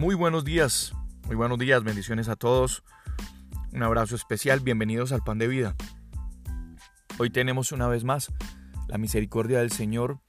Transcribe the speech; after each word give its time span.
Muy 0.00 0.14
buenos 0.14 0.46
días, 0.46 0.94
muy 1.26 1.36
buenos 1.36 1.58
días, 1.58 1.84
bendiciones 1.84 2.30
a 2.30 2.34
todos. 2.34 2.82
Un 3.70 3.82
abrazo 3.82 4.16
especial, 4.16 4.60
bienvenidos 4.60 5.12
al 5.12 5.22
Pan 5.22 5.36
de 5.36 5.46
Vida. 5.46 5.76
Hoy 7.18 7.28
tenemos 7.28 7.70
una 7.70 7.86
vez 7.86 8.02
más 8.02 8.32
la 8.88 8.96
misericordia 8.96 9.58
del 9.58 9.70
Señor 9.70 10.20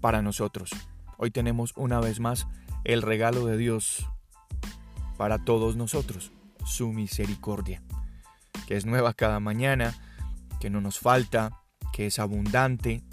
para 0.00 0.22
nosotros. 0.22 0.70
Hoy 1.18 1.30
tenemos 1.30 1.74
una 1.76 2.00
vez 2.00 2.18
más 2.18 2.46
el 2.84 3.02
regalo 3.02 3.44
de 3.44 3.58
Dios 3.58 4.08
para 5.18 5.44
todos 5.44 5.76
nosotros, 5.76 6.32
su 6.64 6.94
misericordia, 6.94 7.82
que 8.66 8.74
es 8.78 8.86
nueva 8.86 9.12
cada 9.12 9.38
mañana, 9.38 9.92
que 10.60 10.70
no 10.70 10.80
nos 10.80 10.98
falta, 10.98 11.60
que 11.92 12.06
es 12.06 12.18
abundante, 12.18 13.04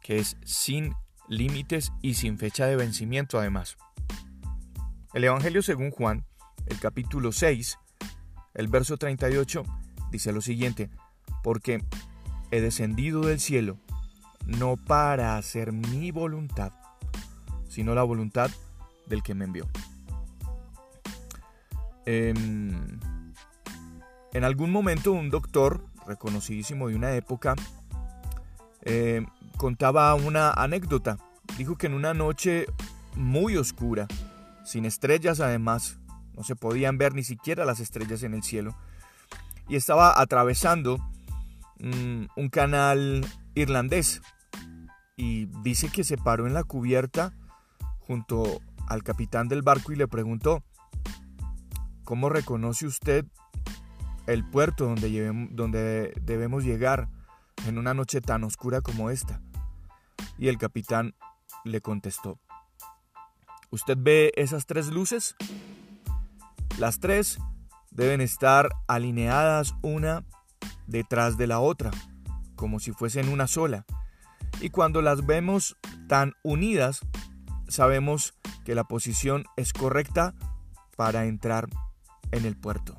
que 0.00 0.18
es 0.18 0.36
sin 0.44 0.96
límites 1.28 1.92
y 2.02 2.14
sin 2.14 2.36
fecha 2.36 2.66
de 2.66 2.74
vencimiento 2.74 3.38
además. 3.38 3.76
El 5.14 5.24
Evangelio 5.24 5.62
según 5.62 5.90
Juan, 5.90 6.24
el 6.66 6.80
capítulo 6.80 7.32
6, 7.32 7.78
el 8.54 8.68
verso 8.68 8.96
38, 8.96 9.62
dice 10.10 10.32
lo 10.32 10.40
siguiente, 10.40 10.88
porque 11.42 11.84
he 12.50 12.62
descendido 12.62 13.20
del 13.20 13.38
cielo 13.38 13.78
no 14.46 14.76
para 14.76 15.36
hacer 15.36 15.72
mi 15.72 16.10
voluntad, 16.10 16.72
sino 17.68 17.94
la 17.94 18.02
voluntad 18.02 18.50
del 19.06 19.22
que 19.22 19.34
me 19.34 19.44
envió. 19.44 19.68
En, 22.06 23.00
en 24.32 24.44
algún 24.44 24.70
momento 24.70 25.12
un 25.12 25.28
doctor 25.28 25.84
reconocidísimo 26.06 26.88
de 26.88 26.96
una 26.96 27.12
época 27.14 27.54
eh, 28.80 29.26
contaba 29.58 30.14
una 30.14 30.52
anécdota. 30.52 31.18
Dijo 31.58 31.76
que 31.76 31.86
en 31.86 31.94
una 31.94 32.14
noche 32.14 32.66
muy 33.14 33.56
oscura, 33.56 34.08
sin 34.64 34.84
estrellas 34.84 35.40
además, 35.40 35.98
no 36.34 36.44
se 36.44 36.56
podían 36.56 36.98
ver 36.98 37.14
ni 37.14 37.24
siquiera 37.24 37.64
las 37.64 37.80
estrellas 37.80 38.22
en 38.22 38.34
el 38.34 38.42
cielo, 38.42 38.76
y 39.68 39.76
estaba 39.76 40.20
atravesando 40.20 40.98
mm, 41.78 42.26
un 42.36 42.48
canal 42.48 43.26
irlandés. 43.54 44.20
Y 45.16 45.46
dice 45.62 45.88
que 45.88 46.04
se 46.04 46.16
paró 46.16 46.46
en 46.46 46.54
la 46.54 46.64
cubierta 46.64 47.34
junto 48.00 48.60
al 48.88 49.02
capitán 49.02 49.48
del 49.48 49.62
barco 49.62 49.92
y 49.92 49.96
le 49.96 50.08
preguntó, 50.08 50.62
¿cómo 52.04 52.28
reconoce 52.28 52.86
usted 52.86 53.24
el 54.26 54.44
puerto 54.44 54.86
donde, 54.86 55.48
donde 55.50 56.14
debemos 56.20 56.64
llegar 56.64 57.08
en 57.66 57.78
una 57.78 57.94
noche 57.94 58.20
tan 58.20 58.44
oscura 58.44 58.80
como 58.80 59.10
esta? 59.10 59.40
Y 60.38 60.48
el 60.48 60.58
capitán 60.58 61.14
le 61.64 61.80
contestó, 61.80 62.38
¿usted 63.72 63.96
ve 63.98 64.32
esas 64.36 64.66
tres 64.66 64.88
luces? 64.88 65.34
Las 66.78 67.00
tres 67.00 67.38
deben 67.90 68.20
estar 68.20 68.68
alineadas 68.86 69.74
una 69.82 70.24
detrás 70.86 71.36
de 71.36 71.46
la 71.48 71.58
otra, 71.58 71.90
como 72.54 72.78
si 72.78 72.92
fuesen 72.92 73.28
una 73.28 73.46
sola. 73.48 73.84
Y 74.60 74.70
cuando 74.70 75.02
las 75.02 75.26
vemos 75.26 75.76
tan 76.06 76.34
unidas, 76.44 77.00
sabemos 77.66 78.34
que 78.64 78.74
la 78.74 78.84
posición 78.84 79.44
es 79.56 79.72
correcta 79.72 80.34
para 80.96 81.24
entrar 81.24 81.68
en 82.30 82.44
el 82.44 82.56
puerto. 82.56 82.98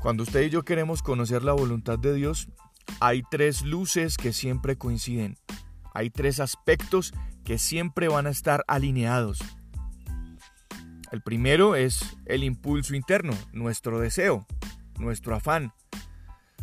Cuando 0.00 0.24
usted 0.24 0.42
y 0.42 0.50
yo 0.50 0.62
queremos 0.62 1.02
conocer 1.02 1.42
la 1.42 1.52
voluntad 1.52 1.98
de 1.98 2.12
Dios, 2.12 2.48
hay 3.00 3.22
tres 3.30 3.62
luces 3.62 4.16
que 4.18 4.32
siempre 4.32 4.76
coinciden. 4.76 5.38
Hay 5.94 6.10
tres 6.10 6.40
aspectos 6.40 7.12
que 7.44 7.58
siempre 7.58 8.08
van 8.08 8.26
a 8.26 8.30
estar 8.30 8.64
alineados. 8.68 9.40
El 11.10 11.22
primero 11.22 11.76
es 11.76 12.16
el 12.24 12.42
impulso 12.42 12.94
interno, 12.94 13.34
nuestro 13.52 14.00
deseo, 14.00 14.46
nuestro 14.98 15.34
afán. 15.34 15.72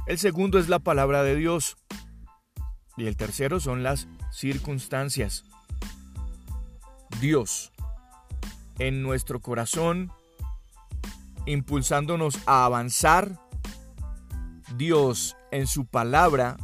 El 0.08 0.18
segundo 0.18 0.58
es 0.58 0.70
la 0.70 0.80
palabra 0.80 1.22
de 1.22 1.36
Dios. 1.36 1.78
Y 2.98 3.06
el 3.06 3.16
tercero 3.16 3.60
son 3.60 3.84
las 3.84 4.08
circunstancias. 4.32 5.46
Dios 7.22 7.72
en 8.80 9.04
nuestro 9.04 9.40
corazón, 9.40 10.12
impulsándonos 11.46 12.40
a 12.48 12.66
avanzar. 12.66 13.40
Dios 14.78 15.36
en 15.52 15.68
su 15.68 15.86
palabra, 15.86 16.58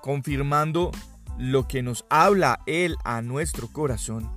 confirmando 0.00 0.92
lo 1.38 1.68
que 1.68 1.82
nos 1.82 2.04
habla 2.08 2.60
Él 2.66 2.96
a 3.04 3.22
nuestro 3.22 3.68
corazón. 3.68 4.30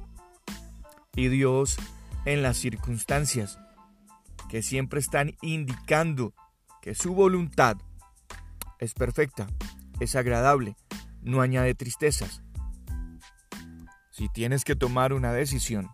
Y 1.15 1.27
Dios 1.29 1.77
en 2.25 2.41
las 2.41 2.57
circunstancias, 2.57 3.59
que 4.49 4.61
siempre 4.61 4.99
están 4.99 5.35
indicando 5.41 6.33
que 6.81 6.95
su 6.95 7.13
voluntad 7.13 7.77
es 8.79 8.93
perfecta, 8.93 9.47
es 9.99 10.15
agradable, 10.15 10.75
no 11.21 11.41
añade 11.41 11.75
tristezas. 11.75 12.41
Si 14.11 14.29
tienes 14.29 14.63
que 14.63 14.75
tomar 14.75 15.13
una 15.13 15.33
decisión, 15.33 15.89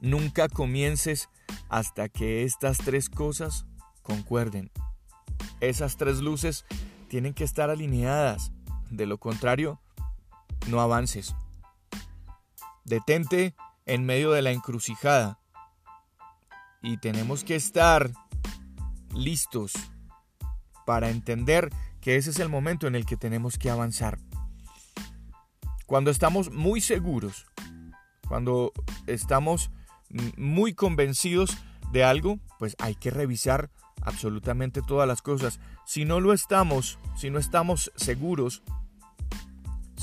nunca 0.00 0.48
comiences 0.48 1.28
hasta 1.68 2.08
que 2.08 2.44
estas 2.44 2.78
tres 2.78 3.08
cosas 3.08 3.66
concuerden. 4.02 4.70
Esas 5.60 5.96
tres 5.96 6.20
luces 6.20 6.64
tienen 7.08 7.34
que 7.34 7.44
estar 7.44 7.70
alineadas, 7.70 8.52
de 8.96 9.06
lo 9.06 9.18
contrario, 9.18 9.80
no 10.68 10.80
avances. 10.80 11.34
Detente 12.84 13.54
en 13.86 14.04
medio 14.04 14.32
de 14.32 14.42
la 14.42 14.50
encrucijada 14.50 15.38
y 16.82 16.98
tenemos 16.98 17.44
que 17.44 17.56
estar 17.56 18.10
listos 19.14 19.72
para 20.84 21.10
entender 21.10 21.70
que 22.00 22.16
ese 22.16 22.30
es 22.30 22.38
el 22.38 22.48
momento 22.48 22.86
en 22.86 22.94
el 22.94 23.06
que 23.06 23.16
tenemos 23.16 23.58
que 23.58 23.70
avanzar. 23.70 24.18
Cuando 25.86 26.10
estamos 26.10 26.52
muy 26.52 26.80
seguros, 26.80 27.46
cuando 28.28 28.72
estamos 29.06 29.70
muy 30.36 30.74
convencidos 30.74 31.56
de 31.92 32.04
algo, 32.04 32.38
pues 32.58 32.76
hay 32.78 32.94
que 32.94 33.10
revisar 33.10 33.70
absolutamente 34.02 34.82
todas 34.82 35.08
las 35.08 35.22
cosas. 35.22 35.60
Si 35.86 36.04
no 36.04 36.20
lo 36.20 36.32
estamos, 36.32 36.98
si 37.16 37.30
no 37.30 37.38
estamos 37.38 37.92
seguros, 37.96 38.62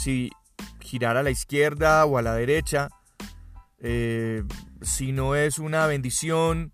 si 0.01 0.31
girar 0.79 1.15
a 1.15 1.21
la 1.21 1.29
izquierda 1.29 2.05
o 2.05 2.17
a 2.17 2.23
la 2.23 2.33
derecha, 2.33 2.89
eh, 3.77 4.43
si 4.81 5.11
no 5.11 5.35
es 5.35 5.59
una 5.59 5.85
bendición 5.85 6.73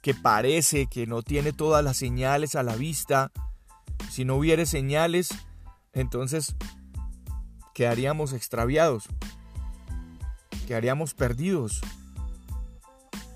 que 0.00 0.14
parece 0.14 0.86
que 0.86 1.06
no 1.06 1.22
tiene 1.22 1.52
todas 1.52 1.84
las 1.84 1.98
señales 1.98 2.54
a 2.54 2.62
la 2.62 2.74
vista, 2.74 3.32
si 4.10 4.24
no 4.24 4.36
hubiere 4.36 4.64
señales, 4.64 5.28
entonces 5.92 6.56
quedaríamos 7.74 8.32
extraviados, 8.32 9.04
quedaríamos 10.66 11.12
perdidos. 11.12 11.82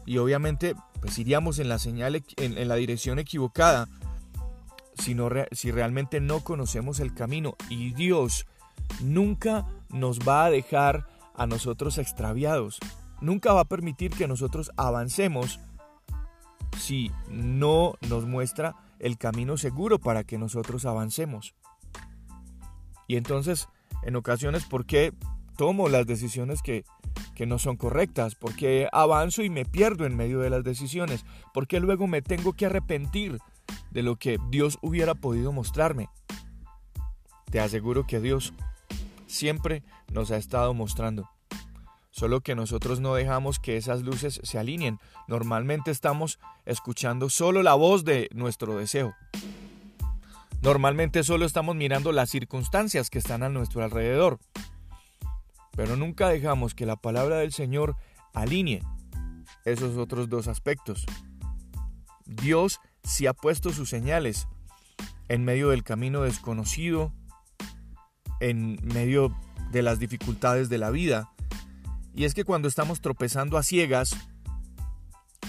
Y 0.06 0.16
obviamente, 0.16 0.74
pues 1.02 1.18
iríamos 1.18 1.58
en 1.58 1.68
la 1.68 1.78
señal, 1.78 2.24
en, 2.38 2.68
la 2.68 2.74
dirección 2.76 3.18
equivocada, 3.18 3.88
si, 4.94 5.16
si 5.52 5.70
realmente 5.70 6.20
no 6.20 6.40
conocemos 6.40 7.00
el 7.00 7.14
camino. 7.14 7.56
Y 7.68 7.92
Dios 7.92 8.46
nunca 9.00 9.66
nos 9.90 10.20
va 10.20 10.44
a 10.46 10.50
dejar 10.50 11.06
a 11.34 11.46
nosotros 11.46 11.98
extraviados. 11.98 12.78
Nunca 13.20 13.52
va 13.52 13.60
a 13.60 13.68
permitir 13.68 14.10
que 14.12 14.28
nosotros 14.28 14.70
avancemos 14.76 15.60
si 16.78 17.10
no 17.28 17.94
nos 18.08 18.26
muestra 18.26 18.74
el 18.98 19.18
camino 19.18 19.56
seguro 19.56 19.98
para 19.98 20.24
que 20.24 20.38
nosotros 20.38 20.84
avancemos. 20.84 21.54
Y 23.06 23.16
entonces, 23.16 23.68
en 24.02 24.16
ocasiones, 24.16 24.64
¿por 24.64 24.86
qué 24.86 25.12
tomo 25.56 25.88
las 25.88 26.06
decisiones 26.06 26.62
que, 26.62 26.84
que 27.34 27.46
no 27.46 27.58
son 27.58 27.76
correctas? 27.76 28.34
¿Por 28.34 28.54
qué 28.54 28.88
avanzo 28.92 29.42
y 29.42 29.50
me 29.50 29.64
pierdo 29.64 30.06
en 30.06 30.16
medio 30.16 30.40
de 30.40 30.50
las 30.50 30.64
decisiones? 30.64 31.24
¿Por 31.52 31.66
qué 31.66 31.80
luego 31.80 32.06
me 32.06 32.22
tengo 32.22 32.52
que 32.54 32.66
arrepentir 32.66 33.38
de 33.92 34.02
lo 34.02 34.16
que 34.16 34.38
Dios 34.50 34.78
hubiera 34.82 35.14
podido 35.14 35.52
mostrarme? 35.52 36.08
Te 37.50 37.60
aseguro 37.60 38.06
que 38.06 38.20
Dios 38.20 38.54
siempre 39.26 39.82
nos 40.10 40.30
ha 40.30 40.36
estado 40.36 40.74
mostrando. 40.74 41.28
Solo 42.10 42.40
que 42.40 42.54
nosotros 42.54 43.00
no 43.00 43.14
dejamos 43.14 43.58
que 43.58 43.76
esas 43.76 44.02
luces 44.02 44.40
se 44.42 44.58
alineen. 44.58 44.98
Normalmente 45.28 45.90
estamos 45.90 46.38
escuchando 46.66 47.30
solo 47.30 47.62
la 47.62 47.74
voz 47.74 48.04
de 48.04 48.28
nuestro 48.34 48.76
deseo. 48.76 49.14
Normalmente 50.60 51.24
solo 51.24 51.46
estamos 51.46 51.74
mirando 51.74 52.12
las 52.12 52.30
circunstancias 52.30 53.10
que 53.10 53.18
están 53.18 53.42
a 53.42 53.48
nuestro 53.48 53.82
alrededor. 53.82 54.38
Pero 55.74 55.96
nunca 55.96 56.28
dejamos 56.28 56.74
que 56.74 56.86
la 56.86 56.96
palabra 56.96 57.38
del 57.38 57.52
Señor 57.52 57.96
alinee 58.34 58.82
esos 59.64 59.96
otros 59.96 60.28
dos 60.28 60.48
aspectos. 60.48 61.06
Dios 62.26 62.80
sí 63.04 63.26
ha 63.26 63.32
puesto 63.32 63.72
sus 63.72 63.88
señales 63.88 64.48
en 65.28 65.44
medio 65.44 65.70
del 65.70 65.84
camino 65.84 66.22
desconocido, 66.22 67.12
en 68.40 68.78
medio 68.82 69.34
de 69.70 69.82
las 69.82 69.98
dificultades 69.98 70.68
de 70.68 70.78
la 70.78 70.90
vida. 70.90 71.30
Y 72.14 72.24
es 72.24 72.34
que 72.34 72.44
cuando 72.44 72.68
estamos 72.68 73.00
tropezando 73.00 73.56
a 73.56 73.62
ciegas, 73.62 74.14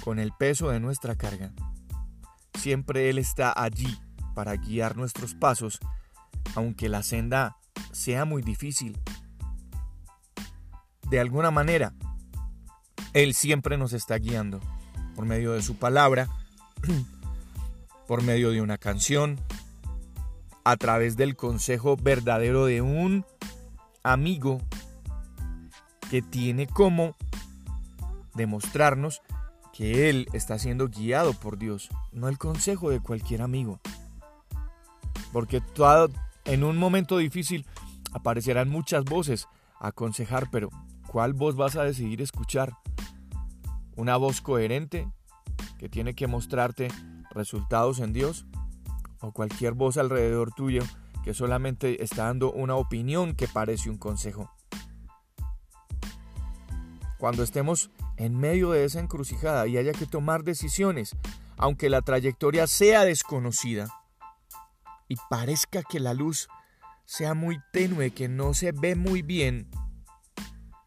con 0.03 0.19
el 0.19 0.31
peso 0.33 0.69
de 0.69 0.79
nuestra 0.79 1.15
carga, 1.15 1.53
siempre 2.59 3.09
Él 3.09 3.17
está 3.17 3.53
allí 3.55 3.97
para 4.35 4.55
guiar 4.55 4.97
nuestros 4.97 5.33
pasos, 5.33 5.79
aunque 6.55 6.89
la 6.89 7.03
senda 7.03 7.57
sea 7.91 8.25
muy 8.25 8.41
difícil. 8.41 8.99
De 11.09 11.19
alguna 11.19 11.51
manera, 11.51 11.93
Él 13.13 13.33
siempre 13.33 13.77
nos 13.77 13.93
está 13.93 14.17
guiando 14.17 14.59
por 15.15 15.25
medio 15.25 15.53
de 15.53 15.61
su 15.61 15.75
palabra, 15.75 16.27
por 18.07 18.23
medio 18.23 18.51
de 18.51 18.61
una 18.61 18.77
canción, 18.77 19.39
a 20.63 20.77
través 20.77 21.17
del 21.17 21.35
consejo 21.35 21.97
verdadero 21.97 22.65
de 22.65 22.81
un 22.81 23.25
amigo 24.03 24.61
que 26.09 26.21
tiene 26.21 26.67
como 26.67 27.15
demostrarnos 28.33 29.21
que 29.73 30.09
él 30.09 30.27
está 30.33 30.59
siendo 30.59 30.87
guiado 30.87 31.33
por 31.33 31.57
Dios, 31.57 31.89
no 32.11 32.29
el 32.29 32.37
consejo 32.37 32.89
de 32.91 32.99
cualquier 32.99 33.41
amigo. 33.41 33.79
Porque 35.31 35.61
todo, 35.61 36.09
en 36.45 36.63
un 36.63 36.77
momento 36.77 37.17
difícil 37.17 37.65
aparecerán 38.11 38.69
muchas 38.69 39.03
voces 39.03 39.47
a 39.79 39.87
aconsejar, 39.87 40.49
pero 40.51 40.69
¿cuál 41.07 41.33
voz 41.33 41.55
vas 41.55 41.75
a 41.75 41.83
decidir 41.83 42.21
escuchar? 42.21 42.77
¿Una 43.95 44.15
voz 44.17 44.41
coherente 44.41 45.07
que 45.79 45.89
tiene 45.89 46.13
que 46.13 46.27
mostrarte 46.27 46.89
resultados 47.33 47.99
en 47.99 48.13
Dios? 48.13 48.45
¿O 49.19 49.31
cualquier 49.31 49.73
voz 49.73 49.97
alrededor 49.97 50.51
tuyo 50.53 50.83
que 51.23 51.33
solamente 51.33 52.03
está 52.03 52.25
dando 52.25 52.51
una 52.51 52.75
opinión 52.75 53.35
que 53.35 53.47
parece 53.47 53.89
un 53.89 53.97
consejo? 53.97 54.51
Cuando 57.17 57.43
estemos 57.43 57.89
en 58.17 58.37
medio 58.37 58.71
de 58.71 58.83
esa 58.83 58.99
encrucijada 58.99 59.65
y 59.67 59.77
haya 59.77 59.93
que 59.93 60.05
tomar 60.05 60.43
decisiones, 60.43 61.15
aunque 61.57 61.89
la 61.89 62.01
trayectoria 62.01 62.67
sea 62.67 63.05
desconocida 63.05 63.87
y 65.07 65.15
parezca 65.29 65.83
que 65.83 65.99
la 65.99 66.13
luz 66.13 66.49
sea 67.05 67.33
muy 67.33 67.59
tenue, 67.71 68.11
que 68.11 68.27
no 68.27 68.53
se 68.53 68.71
ve 68.71 68.95
muy 68.95 69.21
bien, 69.21 69.69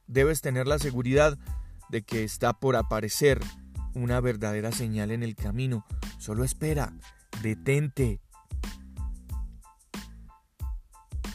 debes 0.07 0.41
tener 0.41 0.67
la 0.67 0.79
seguridad 0.79 1.39
de 1.89 2.03
que 2.03 2.25
está 2.25 2.53
por 2.53 2.77
aparecer 2.77 3.41
una 3.95 4.21
verdadera 4.21 4.73
señal 4.73 5.11
en 5.11 5.23
el 5.23 5.35
camino. 5.35 5.85
Solo 6.19 6.45
espera, 6.45 6.93
detente. 7.43 8.21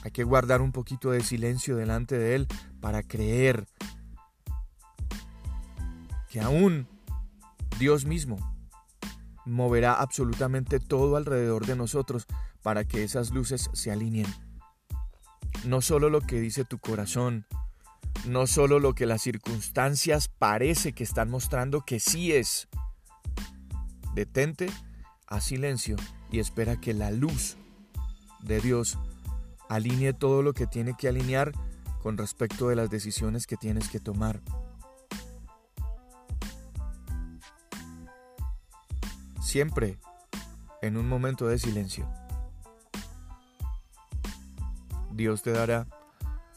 Hay 0.04 0.12
que 0.12 0.24
guardar 0.24 0.62
un 0.62 0.72
poquito 0.72 1.12
de 1.12 1.22
silencio 1.22 1.76
delante 1.76 2.18
de 2.18 2.36
Él 2.36 2.48
para 2.80 3.04
creer 3.04 3.68
que 6.30 6.42
aún 6.42 6.88
Dios 7.78 8.06
mismo 8.06 8.38
moverá 9.46 9.94
absolutamente 9.94 10.80
todo 10.80 11.18
alrededor 11.18 11.66
de 11.66 11.76
nosotros 11.76 12.26
para 12.62 12.86
que 12.86 13.04
esas 13.04 13.32
luces 13.32 13.70
se 13.74 13.92
alineen. 13.92 14.34
No 15.66 15.82
solo 15.82 16.10
lo 16.10 16.22
que 16.22 16.40
dice 16.40 16.64
tu 16.66 16.80
corazón, 16.80 17.46
no 18.26 18.48
solo 18.48 18.80
lo 18.80 18.94
que 18.94 19.06
las 19.06 19.22
circunstancias 19.22 20.28
parece 20.28 20.94
que 20.94 21.04
están 21.04 21.30
mostrando 21.30 21.82
que 21.82 22.00
sí 22.00 22.32
es. 22.32 22.68
Detente, 24.14 24.70
a 25.28 25.42
silencio 25.42 25.96
y 26.32 26.40
espera 26.40 26.80
que 26.80 26.94
la 26.94 27.12
luz 27.12 27.58
de 28.42 28.60
Dios 28.60 28.98
alinee 29.70 30.14
todo 30.14 30.42
lo 30.42 30.54
que 30.54 30.68
tiene 30.68 30.96
que 30.98 31.08
alinear 31.08 31.52
con 32.02 32.18
respecto 32.18 32.68
de 32.68 32.76
las 32.76 32.90
decisiones 32.90 33.48
que 33.48 33.58
tienes 33.58 33.90
que 33.90 34.00
tomar. 34.00 34.42
siempre 39.52 39.98
en 40.82 40.96
un 40.96 41.10
momento 41.10 41.46
de 41.46 41.60
silencio. 41.60 42.10
Dios 45.12 45.42
te 45.42 45.52
dará 45.52 45.88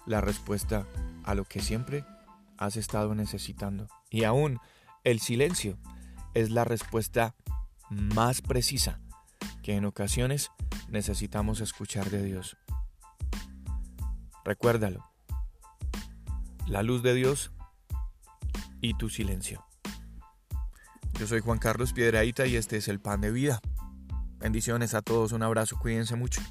la 0.07 0.21
respuesta 0.21 0.87
a 1.25 1.35
lo 1.35 1.45
que 1.45 1.61
siempre 1.61 2.05
has 2.57 2.77
estado 2.77 3.17
necesitando. 3.17 3.89
Y 4.11 4.23
aún 4.23 4.61
el 5.03 5.19
silencio 5.19 5.77
es 6.35 6.51
la 6.51 6.63
respuesta 6.63 7.35
más 7.95 8.43
precisa 8.43 9.01
que 9.63 9.77
en 9.77 9.85
ocasiones 9.85 10.51
necesitamos 10.89 11.61
escuchar 11.61 12.11
de 12.11 12.23
Dios. 12.23 12.57
Recuérdalo. 14.45 15.05
La 16.67 16.83
luz 16.83 17.03
de 17.03 17.15
Dios 17.15 17.53
y 18.81 18.95
tu 18.95 19.09
silencio. 19.09 19.65
Yo 21.19 21.27
soy 21.27 21.41
Juan 21.41 21.59
Carlos 21.59 21.93
Piedraíta 21.93 22.47
y 22.47 22.57
este 22.57 22.77
es 22.77 22.89
el 22.89 23.01
Pan 23.01 23.21
de 23.21 23.31
Vida. 23.31 23.61
Bendiciones 24.39 24.95
a 24.95 25.03
todos, 25.03 25.33
un 25.33 25.43
abrazo, 25.43 25.79
cuídense 25.79 26.17
mucho. 26.17 26.43